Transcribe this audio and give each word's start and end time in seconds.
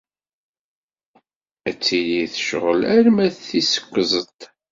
Ad 1.69 1.77
tili 1.83 2.23
tecɣel 2.33 2.81
arma 2.95 3.25
d 3.33 3.35
tis 3.47 3.73
kuẓet. 3.85 4.39